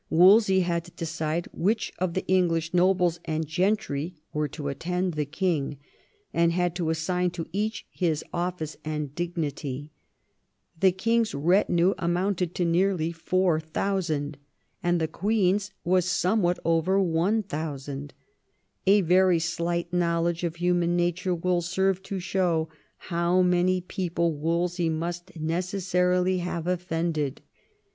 [0.09, 5.27] Wolsey had to decide which of the English nobles and gentry were to attend the
[5.27, 5.77] king,
[6.33, 9.91] and had to assign to each his office and dignity.
[10.79, 14.37] The king's retinue amounted to nearly 4000,
[14.81, 18.11] and the queen's was somewhat over 1000.
[18.87, 24.89] A very slight knowledge of human nature will serve to show how many people Wolsey
[24.89, 27.41] must necessarily have offended.